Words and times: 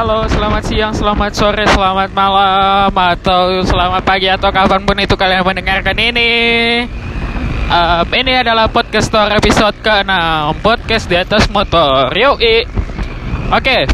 Halo, 0.00 0.24
selamat 0.32 0.64
siang, 0.64 0.96
selamat 0.96 1.32
sore, 1.36 1.68
selamat 1.68 2.16
malam, 2.16 2.88
atau 2.88 3.60
selamat 3.60 4.00
pagi 4.00 4.32
atau 4.32 4.48
kapan 4.48 4.80
pun 4.80 4.96
itu 4.96 5.12
kalian 5.12 5.44
mendengarkan 5.44 5.92
ini. 5.92 6.32
Um, 7.68 8.08
ini 8.16 8.32
adalah 8.32 8.72
podcast 8.72 9.12
store 9.12 9.36
episode 9.36 9.76
ke-6 9.84 10.56
Podcast 10.64 11.04
di 11.04 11.20
atas 11.20 11.52
motor. 11.52 12.08
Yoi. 12.16 12.64
Oke 13.52 13.84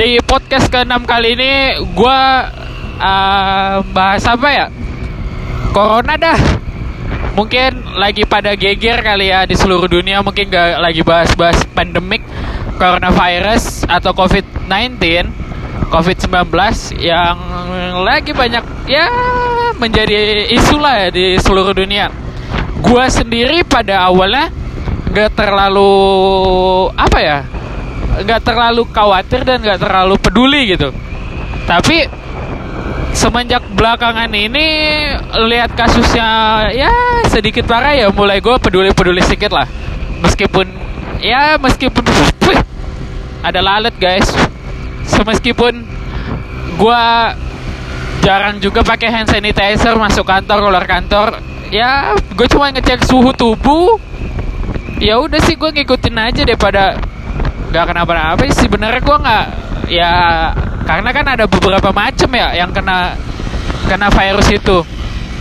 Di 0.00 0.16
podcast 0.24 0.72
ke-6 0.72 1.04
kali 1.04 1.36
ini 1.36 1.52
Gua 1.92 2.48
uh, 3.04 3.84
Bahas 3.92 4.24
apa 4.24 4.48
ya? 4.48 4.66
Corona 5.76 6.16
dah. 6.16 6.40
Mungkin 7.36 8.00
lagi 8.00 8.24
pada 8.24 8.56
geger 8.56 9.04
kali 9.04 9.28
ya 9.28 9.44
Di 9.44 9.60
seluruh 9.60 9.92
dunia 9.92 10.24
Mungkin 10.24 10.48
gak 10.48 10.80
lagi 10.80 11.04
bahas-bahas 11.04 11.68
pandemik 11.76 12.24
Coronavirus 12.76 13.86
Atau 13.86 14.12
COVID-19 14.16 14.98
COVID-19 15.90 16.50
Yang 16.98 17.38
lagi 18.02 18.32
banyak 18.34 18.64
Ya 18.90 19.06
menjadi 19.78 20.46
isu 20.54 20.78
lah 20.78 21.06
ya 21.06 21.08
di 21.10 21.36
seluruh 21.38 21.74
dunia. 21.74 22.10
Gua 22.80 23.10
sendiri 23.10 23.66
pada 23.66 24.06
awalnya 24.06 24.50
nggak 25.10 25.30
terlalu 25.38 25.92
apa 26.98 27.18
ya 27.22 27.38
nggak 28.14 28.40
terlalu 28.42 28.82
khawatir 28.90 29.42
dan 29.42 29.58
nggak 29.62 29.80
terlalu 29.82 30.14
peduli 30.18 30.74
gitu. 30.74 30.94
Tapi 31.64 32.06
semenjak 33.14 33.62
belakangan 33.74 34.30
ini 34.30 34.66
lihat 35.48 35.74
kasusnya 35.74 36.28
ya 36.74 36.92
sedikit 37.30 37.64
parah 37.66 37.94
ya 37.94 38.10
mulai 38.10 38.42
gue 38.42 38.54
peduli 38.58 38.90
peduli 38.94 39.22
sedikit 39.22 39.54
lah. 39.54 39.66
Meskipun 40.22 40.66
ya 41.22 41.56
meskipun 41.58 42.04
ada 43.44 43.60
lalat 43.60 43.92
guys. 44.00 44.24
Semeskipun 45.04 45.84
gue 46.80 47.04
jarang 48.24 48.56
juga 48.56 48.80
pakai 48.80 49.12
hand 49.12 49.28
sanitizer 49.28 49.92
masuk 50.00 50.24
kantor 50.24 50.64
keluar 50.64 50.88
kantor 50.88 51.28
ya 51.68 52.16
gue 52.16 52.46
cuma 52.48 52.72
ngecek 52.72 53.04
suhu 53.04 53.36
tubuh. 53.36 54.00
Ya 54.96 55.20
udah 55.20 55.42
sih 55.44 55.60
gue 55.60 55.68
ngikutin 55.68 56.16
aja 56.16 56.42
daripada 56.48 56.96
nggak 57.68 57.84
kenapa-napa 57.84 58.48
sih. 58.48 58.64
Sebenarnya 58.64 59.04
gue 59.04 59.16
nggak 59.20 59.44
ya 59.92 60.12
karena 60.88 61.10
kan 61.12 61.26
ada 61.28 61.44
beberapa 61.44 61.92
macam 61.92 62.30
ya 62.32 62.56
yang 62.56 62.72
kena 62.72 63.12
kena 63.84 64.08
virus 64.08 64.48
itu. 64.48 64.80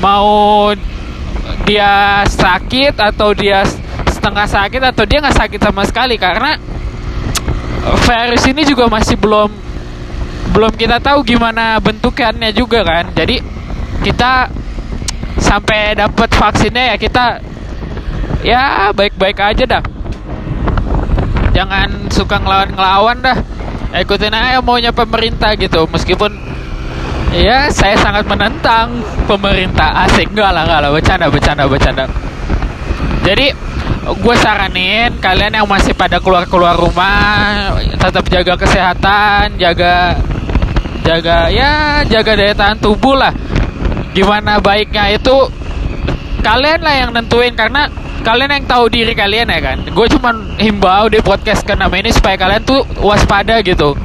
Mau 0.03 0.75
dia 1.63 2.23
sakit 2.27 2.99
atau 2.99 3.31
dia 3.31 3.63
setengah 4.11 4.47
sakit 4.47 4.81
atau 4.91 5.03
dia 5.07 5.23
nggak 5.23 5.37
sakit 5.39 5.59
sama 5.63 5.87
sekali 5.87 6.19
karena 6.19 6.59
virus 7.83 8.43
ini 8.47 8.63
juga 8.63 8.87
masih 8.87 9.19
belum 9.19 9.51
belum 10.53 10.71
kita 10.77 11.01
tahu 11.01 11.25
gimana 11.25 11.81
bentukannya 11.81 12.53
juga 12.55 12.85
kan. 12.85 13.09
Jadi 13.11 13.41
kita 14.03 14.47
sampai 15.39 15.97
dapat 15.97 16.29
vaksinnya 16.31 16.93
ya 16.93 16.95
kita 16.95 17.25
ya 18.45 18.91
baik-baik 18.93 19.39
aja 19.39 19.63
dah. 19.65 19.83
Jangan 21.53 22.09
suka 22.09 22.37
ngelawan-ngelawan 22.41 23.17
dah. 23.21 23.37
Ikutin 23.93 24.33
aja 24.33 24.57
maunya 24.61 24.89
pemerintah 24.89 25.53
gitu. 25.53 25.85
Meskipun 25.85 26.33
ya 27.33 27.69
saya 27.69 27.93
sangat 27.97 28.25
menentang 28.25 29.05
pemerintah. 29.29 30.05
Asik 30.05 30.33
enggak 30.33 30.49
lah 30.49 30.65
enggak 30.65 30.79
lah. 30.81 30.89
Bercanda 30.89 31.25
bercanda 31.29 31.63
bercanda. 31.69 32.05
Jadi 33.23 33.53
gue 34.03 34.35
saranin 34.35 35.15
kalian 35.23 35.63
yang 35.63 35.67
masih 35.67 35.95
pada 35.95 36.19
keluar-keluar 36.19 36.75
rumah 36.75 37.79
tetap 37.95 38.27
jaga 38.27 38.59
kesehatan 38.59 39.55
jaga 39.55 40.19
jaga 41.03 41.47
ya 41.47 42.03
jaga 42.07 42.31
daya 42.35 42.53
tahan 42.55 42.77
tubuh 42.79 43.15
lah. 43.15 43.31
Gimana 44.11 44.59
baiknya 44.59 45.15
itu 45.15 45.35
kalian 46.43 46.79
lah 46.83 46.95
yang 46.99 47.09
nentuin 47.15 47.55
karena 47.55 47.87
kalian 48.23 48.59
yang 48.59 48.65
tahu 48.67 48.91
diri 48.91 49.15
kalian 49.15 49.51
ya 49.51 49.59
kan. 49.59 49.77
Gue 49.87 50.07
cuman 50.11 50.55
himbau 50.59 51.11
di 51.11 51.19
podcast 51.19 51.63
ke 51.67 51.75
ini 51.75 52.11
supaya 52.11 52.35
kalian 52.39 52.63
tuh 52.63 52.83
waspada 53.03 53.59
gitu. 53.63 53.95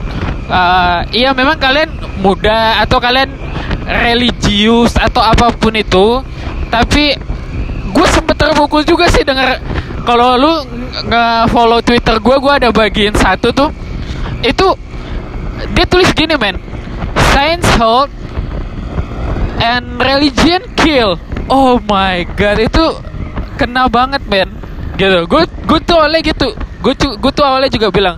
Uh, 0.48 1.04
iya 1.12 1.36
memang 1.36 1.60
kalian 1.60 1.92
muda 2.24 2.80
atau 2.80 2.96
kalian 2.96 3.28
religius 3.84 4.96
atau 4.96 5.20
apa 5.20 5.52
pun 5.52 5.76
itu 5.76 6.24
tapi 6.72 7.12
gue 7.88 8.06
sempet 8.08 8.36
terpukul 8.36 8.80
juga 8.80 9.12
sih 9.12 9.24
denger 9.28 9.60
kalau 10.08 10.40
lu 10.40 10.52
nge-follow 11.04 11.84
twitter 11.84 12.16
gue 12.16 12.36
gue 12.40 12.52
ada 12.56 12.72
bagian 12.72 13.12
satu 13.12 13.52
tuh. 13.52 13.68
Itu 14.40 14.72
dia 15.76 15.84
tulis 15.84 16.08
gini 16.16 16.32
men. 16.40 16.56
Science 17.36 17.68
hold 17.76 18.08
and 19.60 20.00
religion 20.00 20.64
kill. 20.80 21.20
Oh 21.52 21.76
my 21.84 22.24
god 22.40 22.56
itu 22.56 22.84
kena 23.60 23.84
banget 23.92 24.24
men. 24.32 24.48
Gitu. 24.96 25.28
Gue 25.28 25.44
gue 25.44 25.78
tuh 25.84 26.00
awalnya 26.00 26.24
gitu. 26.24 26.56
Gue 26.80 26.96
gue 26.96 27.32
tuh 27.36 27.44
awalnya 27.44 27.68
juga 27.68 27.92
bilang 27.92 28.16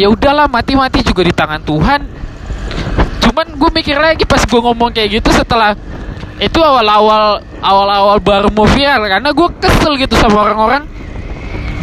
ya 0.00 0.08
udahlah 0.08 0.48
mati 0.48 0.72
mati 0.72 1.04
juga 1.04 1.20
di 1.20 1.36
tangan 1.36 1.60
Tuhan. 1.60 2.00
Cuman 3.28 3.46
gue 3.60 3.70
mikir 3.76 4.00
lagi 4.00 4.24
pas 4.24 4.40
gue 4.40 4.60
ngomong 4.64 4.88
kayak 4.96 5.20
gitu 5.20 5.28
setelah 5.36 5.76
itu 6.40 6.56
awal-awal 6.56 7.44
awal-awal 7.60 8.16
baru 8.24 8.48
mau 8.48 8.64
viral 8.64 9.04
karena 9.04 9.28
gue 9.28 9.48
kesel 9.60 9.92
gitu 10.00 10.16
sama 10.16 10.48
orang-orang 10.48 10.88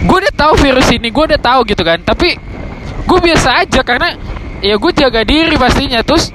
gue 0.08 0.18
udah 0.24 0.34
tahu 0.34 0.54
virus 0.64 0.88
ini 0.96 1.12
gue 1.12 1.24
udah 1.36 1.42
tahu 1.42 1.68
gitu 1.68 1.84
kan. 1.84 2.00
Tapi 2.00 2.40
gue 3.04 3.20
biasa 3.20 3.68
aja 3.68 3.84
karena 3.84 4.16
ya 4.64 4.80
gue 4.80 4.92
jaga 4.96 5.22
diri 5.28 5.60
pastinya. 5.60 6.00
Terus 6.02 6.32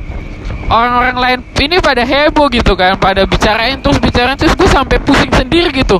orang-orang 0.68 1.16
lain 1.16 1.38
ini 1.58 1.76
pada 1.80 2.04
heboh 2.04 2.48
gitu 2.52 2.72
kan 2.78 2.96
pada 2.96 3.28
bicarain 3.28 3.76
terus 3.80 3.98
bicarain 4.00 4.36
terus 4.36 4.54
gue 4.56 4.68
sampai 4.68 5.00
pusing 5.00 5.32
sendiri 5.32 5.72
gitu. 5.72 5.96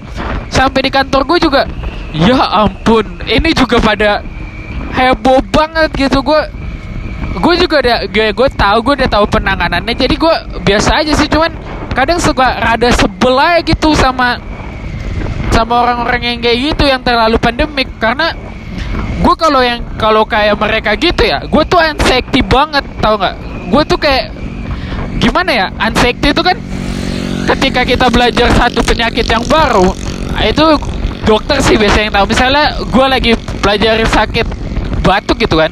Sampai 0.52 0.84
di 0.84 0.90
kantor 0.92 1.24
gue 1.24 1.38
juga 1.48 1.64
ya 2.12 2.36
ampun 2.68 3.24
ini 3.24 3.56
juga 3.56 3.80
pada 3.80 4.20
heboh 4.92 5.40
banget 5.48 5.90
gitu. 5.96 6.20
Gue 6.20 6.40
gue 7.32 7.54
juga 7.56 7.80
ada 7.80 8.04
gue 8.04 8.36
gue 8.36 8.48
tahu 8.52 8.78
gue 8.84 8.94
udah 9.02 9.10
tahu 9.10 9.24
penanganannya. 9.32 9.96
Jadi 9.96 10.14
gue 10.20 10.34
biasa 10.60 11.00
aja 11.00 11.12
sih 11.16 11.28
cuman 11.32 11.52
kadang 11.92 12.20
suka 12.20 12.60
rada 12.60 12.88
sebel 12.92 13.36
aja 13.36 13.60
gitu 13.64 13.92
sama 13.96 14.40
sama 15.52 15.84
orang-orang 15.84 16.22
yang 16.34 16.38
kayak 16.40 16.58
gitu 16.72 16.84
yang 16.88 17.00
terlalu 17.04 17.36
pandemik. 17.36 17.88
Karena 18.00 18.32
gue 19.22 19.34
kalau 19.38 19.62
yang 19.62 19.84
kalau 20.00 20.26
kayak 20.26 20.58
mereka 20.58 20.98
gitu 20.98 21.22
ya 21.22 21.46
gue 21.46 21.62
tuh 21.68 21.78
anxiety 21.78 22.40
banget 22.42 22.82
tau 22.98 23.20
nggak? 23.20 23.36
Gue 23.70 23.82
tuh 23.86 23.98
kayak 24.00 24.34
gimana 25.22 25.50
ya? 25.52 25.66
Anxiety 25.78 26.34
itu 26.34 26.42
kan 26.42 26.56
ketika 27.52 27.84
kita 27.86 28.06
belajar 28.08 28.48
satu 28.56 28.80
penyakit 28.82 29.28
yang 29.28 29.44
baru 29.46 29.92
itu 30.42 30.66
dokter 31.22 31.62
sih 31.62 31.78
biasanya 31.78 32.04
yang 32.10 32.14
tahu. 32.18 32.26
Misalnya 32.32 32.64
gue 32.82 33.06
lagi 33.06 33.32
belajarin 33.62 34.10
sakit 34.10 34.46
batuk 35.06 35.38
gitu 35.38 35.58
kan 35.58 35.70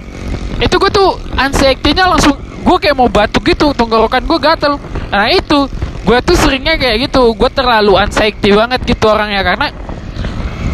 itu 0.61 0.77
gue 0.77 0.91
tuh 0.93 1.17
anxiety-nya 1.41 2.05
langsung 2.05 2.37
gue 2.37 2.77
kayak 2.77 2.93
mau 2.93 3.09
batuk 3.09 3.49
gitu 3.49 3.73
tenggorokan 3.73 4.21
gue 4.29 4.39
gatel. 4.39 4.77
Nah 5.09 5.27
itu 5.33 5.65
gue 6.01 6.19
tuh 6.25 6.37
seringnya 6.37 6.81
kayak 6.81 7.11
gitu 7.11 7.37
gue 7.37 7.51
terlalu 7.53 7.97
anxiety 8.01 8.57
banget 8.57 8.81
gitu 8.89 9.05
orangnya 9.09 9.45
karena 9.45 9.67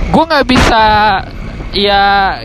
gue 0.07 0.23
nggak 0.23 0.47
bisa 0.47 0.83
ya 1.75 2.37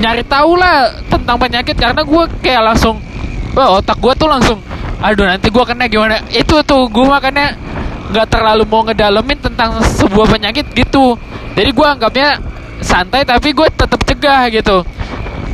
nyari 0.00 0.24
tahu 0.26 0.58
lah 0.58 0.90
tentang 1.06 1.36
penyakit 1.38 1.76
karena 1.76 2.02
gue 2.02 2.22
kayak 2.42 2.62
langsung 2.72 2.98
wah 3.54 3.78
otak 3.78 4.00
gue 4.00 4.12
tuh 4.16 4.26
langsung 4.26 4.58
aduh 5.04 5.28
nanti 5.28 5.52
gue 5.52 5.64
kena 5.68 5.84
gimana? 5.84 6.16
Itu 6.32 6.64
tuh 6.64 6.88
gue 6.88 7.04
makanya 7.04 7.52
nggak 8.08 8.26
terlalu 8.32 8.64
mau 8.64 8.80
ngedalemin 8.88 9.36
tentang 9.36 9.76
sebuah 9.84 10.32
penyakit 10.32 10.64
gitu. 10.72 11.20
Jadi 11.52 11.70
gue 11.76 11.86
anggapnya 11.86 12.40
santai 12.80 13.28
tapi 13.28 13.52
gue 13.52 13.68
tetap 13.68 14.00
cegah 14.00 14.48
gitu. 14.48 14.80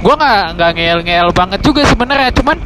Gue 0.01 0.15
nggak 0.15 0.55
nggak 0.55 0.71
ngel 0.79 0.99
ngel 1.03 1.29
banget 1.35 1.61
juga 1.67 1.83
sebenarnya 1.83 2.31
cuman 2.31 2.57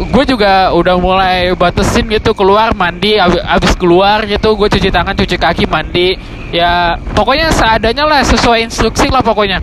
gue 0.00 0.24
juga 0.24 0.72
udah 0.72 0.96
mulai 0.96 1.52
batasin 1.52 2.08
gitu 2.08 2.32
keluar 2.32 2.72
mandi 2.72 3.20
abis 3.20 3.76
keluar 3.76 4.24
gitu 4.24 4.56
gue 4.56 4.68
cuci 4.72 4.88
tangan 4.88 5.12
cuci 5.12 5.36
kaki 5.36 5.64
mandi. 5.68 6.16
Ya 6.50 6.96
pokoknya 7.12 7.52
seadanya 7.52 8.08
lah 8.08 8.24
sesuai 8.24 8.64
instruksi 8.64 9.12
lah 9.12 9.20
pokoknya. 9.20 9.60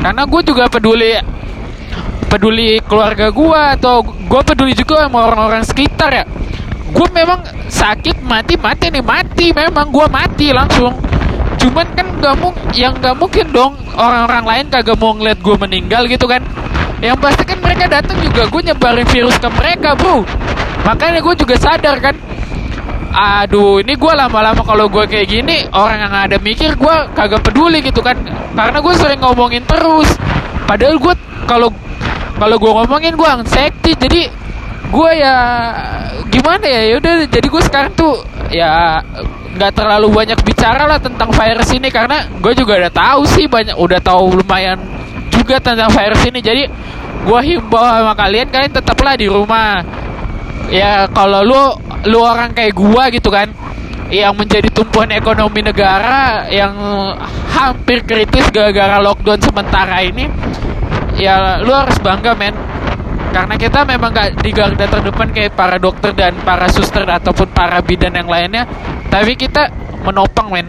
Karena 0.00 0.24
gue 0.24 0.40
juga 0.42 0.64
peduli 0.72 1.12
peduli 2.30 2.80
keluarga 2.86 3.28
gue 3.28 3.60
atau 3.76 4.00
gue 4.06 4.42
peduli 4.46 4.72
juga 4.72 5.04
sama 5.04 5.28
orang-orang 5.28 5.62
sekitar 5.66 6.10
ya. 6.14 6.24
Gue 6.90 7.06
memang 7.12 7.44
sakit 7.68 8.24
mati 8.24 8.56
mati 8.56 8.88
nih 8.90 9.04
mati 9.04 9.52
memang 9.52 9.92
gue 9.92 10.06
mati 10.08 10.56
langsung. 10.56 10.96
Cuman 11.60 11.86
kan 11.92 12.06
gak 12.24 12.34
mau 12.40 12.56
yang 12.72 12.96
gak 12.96 13.12
mungkin 13.20 13.52
dong 13.52 13.76
orang-orang 13.92 14.44
lain 14.48 14.64
kagak 14.72 14.96
mau 14.96 15.12
ngeliat 15.12 15.38
gue 15.44 15.56
meninggal 15.60 16.08
gitu 16.08 16.24
kan 16.24 16.40
yang 17.00 17.16
pasti 17.16 17.42
kan 17.48 17.56
mereka 17.64 17.88
datang 17.88 18.20
juga 18.20 18.44
gue 18.44 18.62
nyebarin 18.72 19.08
virus 19.08 19.36
ke 19.40 19.48
mereka 19.48 19.96
bro. 19.96 20.20
Makanya 20.84 21.24
gue 21.24 21.34
juga 21.36 21.56
sadar 21.56 21.96
kan. 22.00 22.12
Aduh 23.10 23.82
ini 23.82 23.96
gue 23.98 24.12
lama-lama 24.14 24.62
kalau 24.62 24.86
gue 24.86 25.02
kayak 25.08 25.26
gini 25.26 25.66
orang 25.74 25.98
yang 25.98 26.14
ada 26.14 26.36
mikir 26.38 26.76
gue 26.76 26.96
kagak 27.16 27.40
peduli 27.40 27.80
gitu 27.80 28.04
kan. 28.04 28.20
Karena 28.52 28.78
gue 28.84 28.94
sering 29.00 29.20
ngomongin 29.24 29.64
terus. 29.64 30.12
Padahal 30.68 31.00
gue 31.00 31.14
kalau 31.48 31.72
kalau 32.36 32.56
gue 32.60 32.72
ngomongin 32.84 33.16
gue 33.16 33.28
anxiety 33.28 33.96
jadi 33.96 34.28
gue 34.92 35.10
ya 35.16 35.36
gimana 36.28 36.64
ya? 36.68 36.94
Yaudah 36.94 37.26
jadi 37.32 37.46
gue 37.48 37.62
sekarang 37.64 37.96
tuh 37.96 38.20
ya 38.52 39.00
nggak 39.56 39.72
terlalu 39.74 40.12
banyak 40.12 40.38
bicara 40.44 40.84
lah 40.84 41.00
tentang 41.00 41.32
virus 41.32 41.72
ini. 41.72 41.88
Karena 41.88 42.28
gue 42.28 42.52
juga 42.52 42.76
udah 42.76 42.92
tahu 42.92 43.24
sih 43.24 43.48
banyak 43.48 43.74
udah 43.80 44.04
tahu 44.04 44.36
lumayan 44.36 44.99
juga 45.30 45.62
tentang 45.62 45.88
virus 45.94 46.22
ini. 46.26 46.40
Jadi 46.42 46.62
gue 47.20 47.40
himbau 47.44 47.80
sama 47.80 48.12
kalian 48.18 48.48
kalian 48.50 48.72
tetaplah 48.74 49.14
di 49.14 49.26
rumah. 49.30 49.82
Ya 50.70 51.08
kalau 51.10 51.42
lu 51.42 51.62
lu 52.06 52.18
orang 52.22 52.54
kayak 52.54 52.72
gua 52.78 53.10
gitu 53.10 53.28
kan 53.28 53.50
yang 54.10 54.34
menjadi 54.34 54.70
tumpuan 54.70 55.10
ekonomi 55.10 55.62
negara 55.62 56.46
yang 56.50 56.74
hampir 57.50 58.02
kritis 58.02 58.50
gara-gara 58.50 58.98
lockdown 58.98 59.38
sementara 59.38 60.02
ini 60.02 60.26
ya 61.18 61.58
lu 61.60 61.74
harus 61.74 61.98
bangga 61.98 62.34
men. 62.38 62.54
Karena 63.30 63.54
kita 63.54 63.86
memang 63.86 64.10
gak 64.10 64.42
di 64.42 64.50
garda 64.50 64.90
terdepan 64.90 65.30
kayak 65.30 65.54
para 65.54 65.78
dokter 65.78 66.10
dan 66.10 66.34
para 66.42 66.66
suster 66.66 67.06
ataupun 67.06 67.46
para 67.54 67.78
bidan 67.78 68.10
yang 68.10 68.26
lainnya. 68.26 68.66
Tapi 69.06 69.38
kita 69.38 69.70
menopang 70.02 70.50
men. 70.50 70.66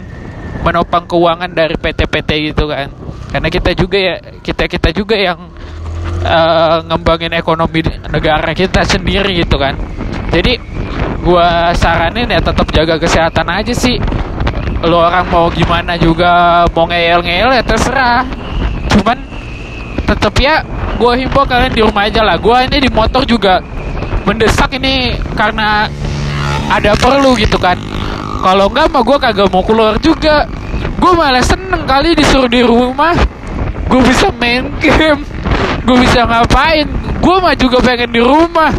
Menopang 0.62 1.10
keuangan 1.10 1.50
dari 1.50 1.74
PT-PT 1.74 2.54
gitu 2.54 2.70
kan 2.70 3.01
karena 3.32 3.48
kita 3.48 3.72
juga 3.72 3.96
ya 3.96 4.14
kita 4.44 4.68
kita 4.68 4.92
juga 4.92 5.16
yang 5.16 5.40
uh, 6.20 6.84
ngembangin 6.84 7.32
ekonomi 7.32 7.80
negara 8.12 8.52
kita 8.52 8.84
sendiri 8.84 9.40
gitu 9.40 9.56
kan. 9.56 9.72
Jadi 10.28 10.60
gua 11.24 11.72
saranin 11.72 12.28
ya 12.28 12.40
tetap 12.44 12.68
jaga 12.68 13.00
kesehatan 13.00 13.48
aja 13.48 13.72
sih. 13.72 13.96
Lo 14.84 15.00
orang 15.00 15.24
mau 15.32 15.48
gimana 15.48 15.96
juga 15.96 16.64
mau 16.76 16.84
ngeyel-ngeyel 16.84 17.56
ya 17.56 17.62
terserah. 17.64 18.28
Cuman 18.92 19.16
tetap 20.04 20.36
ya 20.36 20.60
gua 21.00 21.16
himbau 21.16 21.48
kalian 21.48 21.72
di 21.72 21.80
rumah 21.80 22.04
aja 22.04 22.20
lah. 22.20 22.36
Gua 22.36 22.68
ini 22.68 22.84
di 22.84 22.90
motor 22.92 23.24
juga 23.24 23.64
mendesak 24.28 24.76
ini 24.76 25.16
karena 25.32 25.88
ada 26.68 26.92
perlu 27.00 27.32
gitu 27.40 27.56
kan. 27.56 27.80
Kalau 28.42 28.68
enggak 28.68 28.92
mah 28.92 29.02
gua 29.06 29.16
kagak 29.16 29.48
mau 29.48 29.64
keluar 29.64 29.96
juga 30.04 30.44
gue 31.02 31.12
malah 31.18 31.42
seneng 31.42 31.82
kali 31.84 32.14
disuruh 32.14 32.50
di 32.50 32.62
rumah. 32.62 33.14
Gue 33.90 34.00
bisa 34.06 34.30
main 34.38 34.70
game. 34.78 35.22
Gue 35.82 35.96
bisa 35.98 36.24
ngapain. 36.24 36.86
Gue 37.18 37.36
mah 37.42 37.54
juga 37.58 37.82
pengen 37.82 38.10
di 38.14 38.22
rumah. 38.22 38.70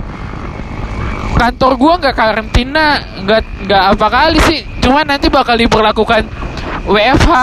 Kantor 1.34 1.72
gua 1.76 1.94
nggak 1.98 2.16
karantina 2.16 3.02
nggak 3.26 3.42
nggak 3.68 3.84
apa 3.98 4.08
kali 4.08 4.40
sih. 4.48 4.60
Cuman 4.80 5.04
nanti 5.04 5.28
bakal 5.28 5.58
diperlakukan 5.58 6.24
WFH 6.88 7.34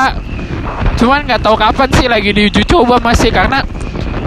cuman 1.00 1.24
nggak 1.24 1.40
tahu 1.40 1.56
kapan 1.56 1.88
sih 1.96 2.06
lagi 2.12 2.30
diuji 2.36 2.60
coba 2.68 3.00
masih 3.00 3.32
karena 3.32 3.64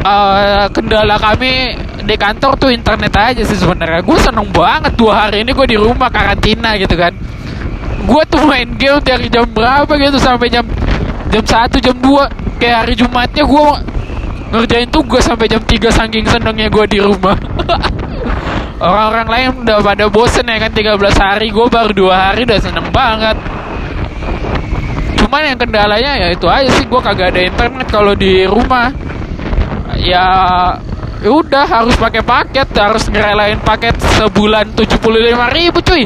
uh, 0.02 0.66
kendala 0.74 1.22
kami 1.22 1.78
di 2.02 2.16
kantor 2.18 2.58
tuh 2.58 2.70
internet 2.74 3.14
aja 3.14 3.42
sih 3.46 3.58
sebenarnya. 3.58 4.04
Gue 4.04 4.18
seneng 4.20 4.52
banget 4.52 4.94
dua 5.00 5.26
hari 5.26 5.48
ini 5.48 5.56
gue 5.56 5.68
di 5.70 5.78
rumah 5.80 6.10
karantina 6.12 6.76
gitu 6.78 6.94
kan 7.00 7.14
gue 8.04 8.24
tuh 8.28 8.44
main 8.44 8.68
game 8.76 9.00
dari 9.00 9.32
jam 9.32 9.48
berapa 9.48 9.90
gitu 9.96 10.20
sampai 10.20 10.52
jam 10.52 10.68
jam 11.32 11.44
satu 11.44 11.80
jam 11.80 11.96
2 11.96 12.60
kayak 12.60 12.78
hari 12.84 12.94
Jumatnya 13.00 13.44
gue 13.48 13.66
ngerjain 14.54 14.90
tugas 14.92 15.24
sampai 15.26 15.48
jam 15.50 15.64
3 15.64 15.90
saking 15.90 16.26
senengnya 16.30 16.68
gue 16.70 16.86
di 16.86 17.00
rumah. 17.02 17.34
Orang-orang 18.84 19.28
lain 19.32 19.48
udah 19.64 19.80
pada 19.80 20.06
bosen 20.12 20.44
ya 20.44 20.60
kan 20.60 20.70
13 20.70 21.00
hari. 21.16 21.48
Gue 21.50 21.72
baru 21.72 21.96
dua 21.96 22.16
hari 22.30 22.44
udah 22.44 22.60
seneng 22.60 22.92
banget. 22.92 23.40
Cuman 25.18 25.42
yang 25.42 25.58
kendalanya 25.58 26.20
ya 26.20 26.28
itu 26.36 26.46
aja 26.52 26.68
sih 26.76 26.86
gue 26.86 27.00
kagak 27.02 27.32
ada 27.34 27.42
internet 27.42 27.88
kalau 27.88 28.14
di 28.14 28.44
rumah. 28.44 28.92
Ya, 30.04 30.26
ya 31.24 31.32
udah 31.32 31.64
harus 31.64 31.96
pakai 31.96 32.20
paket 32.20 32.68
harus 32.76 33.08
ngerelain 33.08 33.56
paket 33.64 33.96
sebulan 34.20 34.76
75 34.76 35.00
ribu 35.56 35.80
cuy 35.80 36.04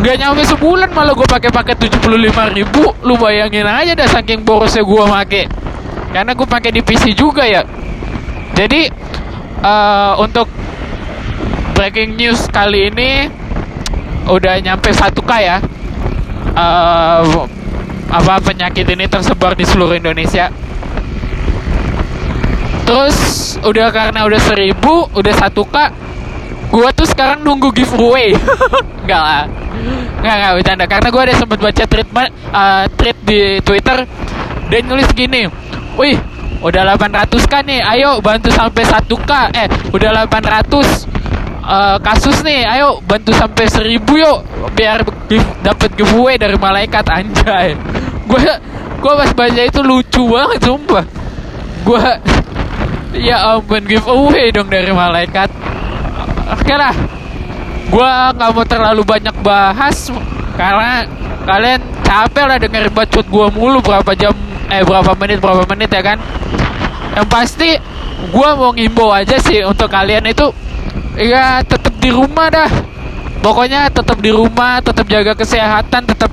nggak 0.00 0.16
nyampe 0.16 0.42
sebulan 0.48 0.96
malah 0.96 1.12
gue 1.12 1.28
pakai 1.28 1.52
paket 1.52 1.92
75 1.92 2.56
ribu. 2.56 2.84
Lu 3.04 3.20
bayangin 3.20 3.68
aja 3.68 3.92
dah 3.92 4.08
saking 4.08 4.48
borosnya 4.48 4.80
gue 4.80 5.04
make. 5.04 5.44
Karena 6.10 6.32
gue 6.32 6.48
pakai 6.48 6.72
di 6.72 6.80
PC 6.80 7.12
juga 7.12 7.44
ya. 7.44 7.60
Jadi 8.56 8.88
uh, 9.60 10.16
untuk 10.16 10.48
breaking 11.76 12.16
news 12.16 12.48
kali 12.48 12.88
ini 12.88 13.28
udah 14.24 14.56
nyampe 14.64 14.88
1k 14.88 15.30
ya. 15.44 15.60
Uh, 16.56 17.44
apa 18.10 18.42
penyakit 18.42 18.88
ini 18.88 19.04
tersebar 19.04 19.52
di 19.52 19.68
seluruh 19.68 20.00
Indonesia. 20.00 20.48
Terus 22.88 23.16
udah 23.60 23.92
karena 23.92 24.24
udah 24.24 24.40
seribu 24.40 25.12
udah 25.12 25.34
1k 25.36 25.76
gua 26.72 26.88
tuh 26.96 27.04
sekarang 27.04 27.44
nunggu 27.44 27.68
giveaway. 27.76 28.32
Enggak 29.04 29.22
lah 29.22 29.59
enggak 30.20 30.34
enggak 30.36 30.52
bercanda. 30.58 30.84
Karena 30.90 31.08
gua 31.10 31.22
ada 31.26 31.34
sempat 31.38 31.58
baca 31.58 31.84
tweet 31.86 32.08
uh, 32.14 32.84
tweet 32.98 33.16
di 33.24 33.40
Twitter 33.62 33.98
dan 34.70 34.82
nulis 34.86 35.10
gini 35.12 35.50
wih 35.98 36.14
udah 36.62 36.94
800 36.94 37.50
k 37.50 37.54
nih 37.66 37.80
ayo 37.96 38.20
bantu 38.22 38.52
sampai 38.52 38.84
1k 38.86 39.32
eh 39.56 39.66
udah 39.90 40.28
800 40.28 41.08
uh, 41.64 41.96
kasus 41.98 42.44
nih 42.46 42.68
ayo 42.68 43.02
bantu 43.02 43.34
sampai 43.34 43.66
seribu 43.66 44.20
yuk 44.20 44.46
biar 44.76 45.02
dapat 45.64 45.90
giveaway 45.98 46.38
dari 46.38 46.56
malaikat 46.56 47.04
anjay. 47.10 47.74
Gue 48.30 48.40
gue 49.00 49.12
pas 49.16 49.30
baca 49.34 49.62
itu 49.64 49.80
lucu 49.82 50.22
banget 50.30 50.60
sumpah. 50.62 51.04
Gue 51.82 52.04
ya 53.18 53.56
ampun 53.56 53.82
giveaway 53.88 54.54
dong 54.54 54.70
dari 54.70 54.92
malaikat. 54.94 55.50
Oke 56.50 56.62
okay 56.62 56.76
lah 56.78 56.94
gue 57.90 58.10
nggak 58.38 58.50
mau 58.54 58.64
terlalu 58.64 59.02
banyak 59.02 59.34
bahas 59.42 60.14
karena 60.54 61.02
kalian 61.42 61.80
capek 62.06 62.44
lah 62.46 62.56
dengerin 62.62 62.92
bacot 62.94 63.26
gue 63.26 63.46
mulu 63.50 63.82
berapa 63.82 64.12
jam 64.14 64.30
eh 64.70 64.86
berapa 64.86 65.18
menit 65.18 65.42
berapa 65.42 65.66
menit 65.66 65.90
ya 65.90 66.02
kan. 66.02 66.18
Yang 67.18 67.26
pasti 67.26 67.70
gue 68.30 68.48
mau 68.54 68.70
ngimbau 68.70 69.10
aja 69.10 69.36
sih 69.42 69.66
untuk 69.66 69.90
kalian 69.90 70.30
itu 70.30 70.54
ya 71.18 71.58
tetap 71.66 71.90
di 71.98 72.14
rumah 72.14 72.46
dah. 72.46 72.70
Pokoknya 73.42 73.90
tetap 73.90 74.20
di 74.22 74.30
rumah 74.30 74.78
tetap 74.78 75.08
jaga 75.10 75.34
kesehatan 75.34 76.06
tetap 76.06 76.30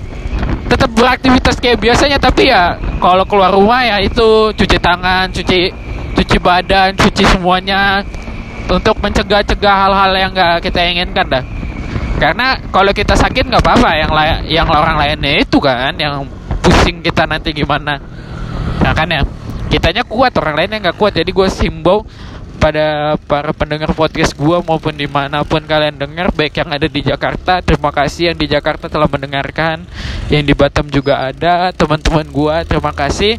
tetap 0.70 0.90
beraktivitas 0.94 1.58
kayak 1.58 1.82
biasanya. 1.82 2.22
Tapi 2.22 2.54
ya 2.54 2.78
kalau 3.02 3.26
keluar 3.26 3.50
rumah 3.50 3.82
ya 3.82 3.98
itu 3.98 4.54
cuci 4.54 4.78
tangan 4.78 5.34
cuci 5.34 5.74
cuci 6.14 6.38
badan 6.38 6.94
cuci 6.94 7.24
semuanya 7.26 8.06
untuk 8.68 8.96
mencegah-cegah 9.00 9.76
hal-hal 9.88 10.12
yang 10.16 10.32
nggak 10.36 10.64
kita 10.64 10.80
inginkan 10.84 11.28
dah. 11.28 11.44
Karena 12.18 12.58
kalau 12.74 12.92
kita 12.92 13.14
sakit 13.14 13.46
nggak 13.48 13.62
apa-apa 13.62 13.90
yang 13.94 14.12
la- 14.12 14.44
yang 14.44 14.68
orang 14.68 14.98
lainnya 14.98 15.38
itu 15.38 15.62
kan 15.62 15.94
yang 15.96 16.26
pusing 16.66 17.00
kita 17.06 17.30
nanti 17.30 17.54
gimana. 17.54 18.02
Nah 18.82 18.92
kan 18.92 19.08
ya 19.08 19.22
kitanya 19.70 20.02
kuat 20.02 20.34
orang 20.42 20.58
lainnya 20.58 20.90
nggak 20.90 20.98
kuat. 20.98 21.14
Jadi 21.14 21.30
gue 21.30 21.48
simbol 21.48 22.04
pada 22.58 23.16
para 23.30 23.54
pendengar 23.54 23.94
podcast 23.94 24.34
gua 24.34 24.66
maupun 24.66 24.98
di 24.98 25.06
mana 25.06 25.46
pun 25.46 25.62
kalian 25.62 25.94
dengar 25.94 26.34
baik 26.34 26.58
yang 26.58 26.74
ada 26.74 26.90
di 26.90 27.06
Jakarta 27.06 27.62
terima 27.62 27.94
kasih 27.94 28.34
yang 28.34 28.38
di 28.42 28.50
Jakarta 28.50 28.90
telah 28.90 29.06
mendengarkan. 29.06 29.86
Yang 30.34 30.44
di 30.44 30.54
Batam 30.58 30.90
juga 30.90 31.30
ada 31.30 31.70
teman-teman 31.72 32.26
gua 32.34 32.66
terima 32.66 32.92
kasih. 32.92 33.38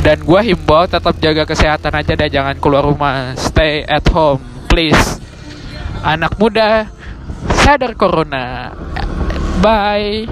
Dan 0.00 0.24
gua 0.24 0.40
himbau 0.40 0.88
tetap 0.88 1.12
jaga 1.20 1.44
kesehatan 1.44 1.92
aja 1.92 2.12
dan 2.16 2.28
jangan 2.32 2.56
keluar 2.56 2.88
rumah 2.88 3.36
stay 3.36 3.84
at 3.84 4.06
home 4.08 4.47
please 4.78 5.18
anak 6.06 6.38
muda 6.38 6.86
sadar 7.66 7.98
corona. 7.98 8.70
Bye 9.58 10.30